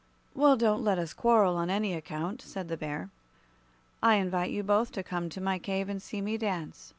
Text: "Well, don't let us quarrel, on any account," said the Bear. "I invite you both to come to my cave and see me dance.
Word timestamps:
"Well, 0.33 0.57
don't 0.57 0.83
let 0.83 0.97
us 0.97 1.13
quarrel, 1.13 1.55
on 1.57 1.69
any 1.69 1.93
account," 1.93 2.41
said 2.41 2.69
the 2.69 2.75
Bear. 2.75 3.11
"I 4.01 4.15
invite 4.15 4.49
you 4.49 4.63
both 4.63 4.91
to 4.93 5.03
come 5.03 5.29
to 5.29 5.39
my 5.39 5.59
cave 5.59 5.89
and 5.89 6.01
see 6.01 6.21
me 6.21 6.39
dance. 6.39 6.89